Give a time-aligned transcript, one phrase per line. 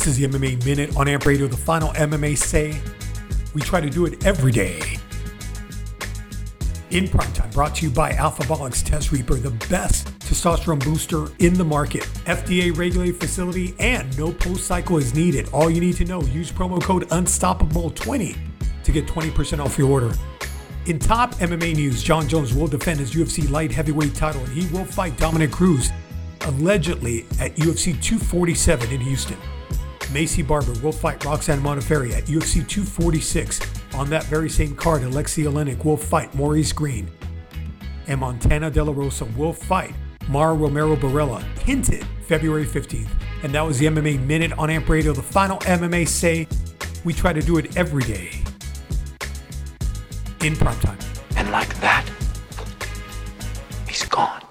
[0.00, 2.80] This is the MMA Minute on Amp Radio, the final MMA say.
[3.52, 4.80] We try to do it every day.
[6.88, 11.52] In prime time, brought to you by Alphabolics Test Reaper, the best testosterone booster in
[11.52, 12.04] the market.
[12.24, 15.50] FDA regulated facility and no post cycle is needed.
[15.52, 18.38] All you need to know, use promo code Unstoppable20
[18.82, 20.14] to get 20% off your order.
[20.86, 24.66] In top MMA news, Jon Jones will defend his UFC light heavyweight title and he
[24.74, 25.90] will fight Dominick Cruz
[26.46, 29.36] allegedly at UFC 247 in Houston.
[30.10, 33.60] Maycee Barber will fight Roxanne Modafferi at UFC 246.
[33.94, 37.08] On that very same card, Aleksei Oleinik will fight Maurice Greene.
[38.08, 39.94] And Montana De La Rosa will fight
[40.28, 43.08] Mara Romero Barella, hinted February 15th.
[43.42, 46.46] And that was the MMA Minute on Amp Radio, the final MMA say.
[47.04, 48.30] We try to do it every day
[50.42, 50.98] in prime time.
[51.36, 52.04] And like that,
[53.86, 54.42] he's gone.